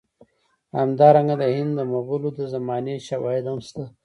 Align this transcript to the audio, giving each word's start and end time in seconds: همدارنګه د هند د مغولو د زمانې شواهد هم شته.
همدارنګه 0.79 1.35
د 1.41 1.43
هند 1.55 1.71
د 1.77 1.81
مغولو 1.93 2.29
د 2.37 2.39
زمانې 2.53 2.95
شواهد 3.07 3.45
هم 3.49 3.59
شته. 3.67 3.83